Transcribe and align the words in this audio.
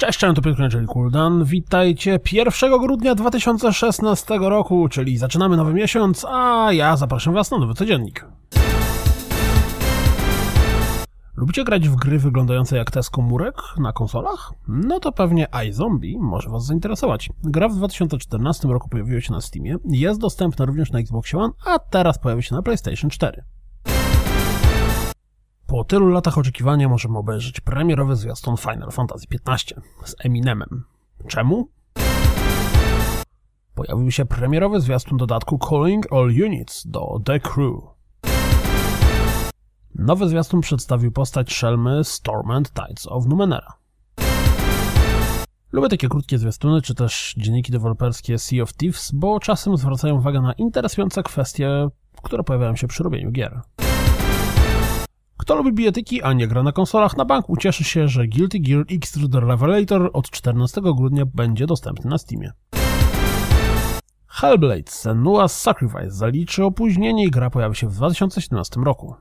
Cześć, 0.00 0.18
cześć, 0.18 0.36
to 0.36 0.42
Piotr 0.42 0.68
czyli 0.70 0.86
Kuldan. 0.86 1.44
Witajcie 1.44 2.18
1 2.32 2.78
grudnia 2.78 3.14
2016 3.14 4.38
roku, 4.38 4.88
czyli 4.88 5.18
zaczynamy 5.18 5.56
nowy 5.56 5.72
miesiąc, 5.72 6.26
a 6.28 6.68
ja 6.72 6.96
zapraszam 6.96 7.34
Was 7.34 7.50
na 7.50 7.58
nowy 7.58 7.74
codziennik. 7.74 8.26
Lubicie 11.36 11.64
grać 11.64 11.88
w 11.88 11.96
gry 11.96 12.18
wyglądające 12.18 12.76
jak 12.76 12.90
te 12.90 13.02
z 13.02 13.10
komórek 13.10 13.54
na 13.78 13.92
konsolach? 13.92 14.52
No 14.68 15.00
to 15.00 15.12
pewnie 15.12 15.46
iZombie 15.68 16.18
może 16.18 16.50
Was 16.50 16.66
zainteresować. 16.66 17.30
Gra 17.44 17.68
w 17.68 17.76
2014 17.76 18.68
roku 18.68 18.88
pojawiła 18.88 19.20
się 19.20 19.32
na 19.32 19.40
Steamie, 19.40 19.76
jest 19.84 20.20
dostępna 20.20 20.64
również 20.64 20.92
na 20.92 20.98
Xbox 20.98 21.34
One, 21.34 21.52
a 21.66 21.78
teraz 21.78 22.18
pojawi 22.18 22.42
się 22.42 22.54
na 22.54 22.62
PlayStation 22.62 23.10
4. 23.10 23.44
Po 25.80 25.84
tylu 25.84 26.08
latach 26.08 26.38
oczekiwania 26.38 26.88
możemy 26.88 27.18
obejrzeć 27.18 27.60
premierowy 27.60 28.16
zwiastun 28.16 28.56
Final 28.56 28.90
Fantasy 28.90 29.26
XV 29.46 29.80
z 30.04 30.14
Eminemem. 30.24 30.84
Czemu? 31.28 31.68
Pojawił 33.74 34.10
się 34.10 34.24
premierowy 34.24 34.80
zwiastun 34.80 35.18
dodatku 35.18 35.58
Calling 35.70 36.12
All 36.12 36.26
Units 36.44 36.86
do 36.86 37.20
The 37.24 37.40
Crew. 37.40 37.74
Nowy 39.94 40.28
zwiastun 40.28 40.60
przedstawił 40.60 41.12
postać 41.12 41.52
Shelmy 41.52 42.04
Stormend 42.04 42.72
Tides 42.72 43.06
of 43.06 43.26
Numenera. 43.26 43.72
Lubię 45.72 45.88
takie 45.88 46.08
krótkie 46.08 46.38
zwiastuny, 46.38 46.82
czy 46.82 46.94
też 46.94 47.34
dzienniki 47.36 47.72
deweloperskie 47.72 48.38
Sea 48.38 48.62
of 48.62 48.72
Thieves, 48.72 49.10
bo 49.14 49.40
czasem 49.40 49.76
zwracają 49.76 50.16
uwagę 50.16 50.40
na 50.40 50.52
interesujące 50.52 51.22
kwestie, 51.22 51.88
które 52.22 52.44
pojawiają 52.44 52.76
się 52.76 52.86
przy 52.86 53.02
robieniu 53.02 53.30
gier. 53.30 53.60
Kto 55.50 55.56
lubi 55.56 55.72
bijatyki, 55.72 56.22
a 56.22 56.32
nie 56.32 56.46
gra 56.46 56.62
na 56.62 56.72
konsolach, 56.72 57.16
na 57.16 57.24
bank 57.24 57.50
ucieszy 57.50 57.84
się, 57.84 58.08
że 58.08 58.26
Guilty 58.26 58.60
Gear 58.60 58.84
Xtruder 58.90 59.44
Revelator 59.44 60.10
od 60.12 60.30
14 60.30 60.80
grudnia 60.80 61.26
będzie 61.26 61.66
dostępny 61.66 62.10
na 62.10 62.18
Steamie. 62.18 62.52
Hellblade 64.26 64.90
Senua's 64.90 65.48
Sacrifice 65.48 66.10
zaliczy 66.10 66.64
opóźnienie 66.64 67.24
i 67.24 67.30
gra 67.30 67.50
pojawi 67.50 67.76
się 67.76 67.88
w 67.88 67.94
2017 67.94 68.80
roku. 68.80 69.14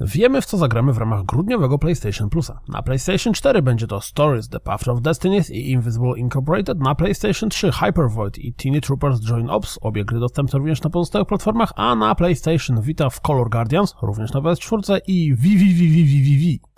Wiemy 0.00 0.40
w 0.40 0.46
co 0.46 0.58
zagramy 0.58 0.92
w 0.92 0.98
ramach 0.98 1.22
grudniowego 1.22 1.78
PlayStation 1.78 2.28
Plusa. 2.28 2.60
Na 2.68 2.82
PlayStation 2.82 3.32
4 3.34 3.62
będzie 3.62 3.86
to 3.86 4.00
Stories, 4.00 4.48
The 4.48 4.60
Path 4.60 4.88
of 4.88 5.00
Destinies 5.00 5.50
i 5.50 5.70
Invisible 5.70 6.18
Incorporated, 6.18 6.78
na 6.80 6.94
PlayStation 6.94 7.50
3 7.50 7.72
Hyper 7.72 8.10
Void 8.10 8.38
i 8.38 8.52
Teeny 8.52 8.80
Troopers 8.80 9.20
Join 9.20 9.50
Ops, 9.50 9.78
obie 9.82 10.04
gry 10.04 10.20
dostępne 10.20 10.58
również 10.58 10.82
na 10.82 10.90
pozostałych 10.90 11.28
platformach, 11.28 11.72
a 11.76 11.94
na 11.94 12.14
PlayStation 12.14 12.80
Vita 12.80 13.10
w 13.10 13.20
Color 13.20 13.50
Guardians, 13.50 13.94
również 14.02 14.32
na 14.32 14.40
PS4 14.40 14.98
i 15.06 15.34
VVVVVVV. 15.34 16.76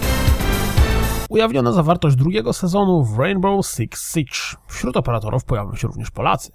Ujawniono 1.28 1.72
zawartość 1.72 2.16
drugiego 2.16 2.53
sezonu 2.53 3.05
w 3.05 3.19
Rainbow 3.19 3.66
Six 3.66 4.14
Siege. 4.14 4.62
Wśród 4.69 4.97
operatorów 4.97 5.44
pojawią 5.44 5.75
się 5.75 5.88
również 5.88 6.10
Polacy. 6.10 6.53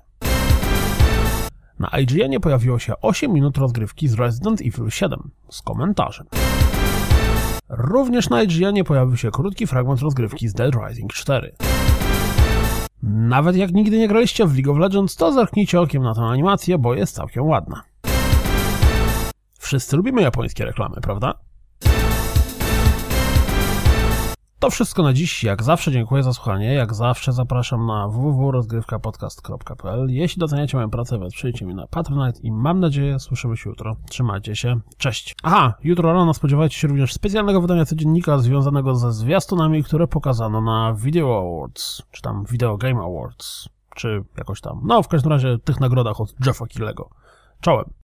Na 1.79 1.89
IGN 1.99 2.39
pojawiło 2.41 2.79
się 2.79 2.93
8 3.01 3.33
minut 3.33 3.57
rozgrywki 3.57 4.07
z 4.07 4.13
Resident 4.13 4.61
Evil 4.61 4.89
7 4.89 5.31
z 5.49 5.61
komentarzem. 5.61 6.27
Również 7.69 8.29
na 8.29 8.43
IGN 8.43 8.83
pojawił 8.83 9.17
się 9.17 9.31
krótki 9.31 9.67
fragment 9.67 10.01
rozgrywki 10.01 10.47
z 10.49 10.53
Dead 10.53 10.75
Rising 10.75 11.13
4. 11.13 11.55
Nawet 13.03 13.55
jak 13.55 13.71
nigdy 13.71 13.97
nie 13.97 14.07
graliście 14.07 14.45
w 14.45 14.55
League 14.55 14.71
of 14.71 14.77
Legends, 14.77 15.15
to 15.15 15.31
zerknijcie 15.31 15.81
okiem 15.81 16.03
na 16.03 16.15
tę 16.15 16.21
animację, 16.21 16.77
bo 16.77 16.95
jest 16.95 17.15
całkiem 17.15 17.45
ładna. 17.45 17.83
Wszyscy 19.59 19.97
lubimy 19.97 20.21
japońskie 20.21 20.65
reklamy, 20.65 20.95
prawda? 21.01 21.33
To 24.63 24.69
wszystko 24.69 25.03
na 25.03 25.13
dziś. 25.13 25.43
Jak 25.43 25.63
zawsze 25.63 25.91
dziękuję 25.91 26.23
za 26.23 26.33
słuchanie. 26.33 26.73
Jak 26.73 26.93
zawsze 26.93 27.33
zapraszam 27.33 27.85
na 27.85 28.07
www.rozgrywkapodcast.pl. 28.07 30.07
Jeśli 30.09 30.39
doceniacie 30.39 30.77
moją 30.77 30.89
pracę, 30.89 31.19
wesprzyjcie 31.19 31.65
mnie 31.65 31.75
na 31.75 31.87
Patronite 31.87 32.39
i 32.39 32.51
mam 32.51 32.79
nadzieję 32.79 33.19
słyszymy 33.19 33.57
się 33.57 33.69
jutro. 33.69 33.95
Trzymajcie 34.09 34.55
się. 34.55 34.79
Cześć. 34.97 35.35
Aha, 35.43 35.73
jutro 35.83 36.13
rano 36.13 36.33
spodziewajcie 36.33 36.77
się 36.77 36.87
również 36.87 37.13
specjalnego 37.13 37.61
wydania 37.61 37.85
codziennika 37.85 38.37
związanego 38.37 38.95
ze 38.95 39.13
zwiastunami, 39.13 39.83
które 39.83 40.07
pokazano 40.07 40.61
na 40.61 40.93
Video 40.93 41.37
Awards, 41.37 42.03
czy 42.11 42.21
tam 42.21 42.45
Video 42.51 42.77
Game 42.77 43.01
Awards, 43.01 43.69
czy 43.95 44.23
jakoś 44.37 44.61
tam. 44.61 44.81
No, 44.83 45.03
w 45.03 45.07
każdym 45.07 45.31
razie 45.31 45.59
tych 45.59 45.79
nagrodach 45.79 46.21
od 46.21 46.35
Jeffa 46.45 46.67
Killego. 46.67 47.09
Czołem. 47.61 47.85